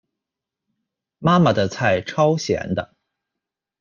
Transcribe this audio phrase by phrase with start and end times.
[1.19, 2.95] 妈妈的菜超咸的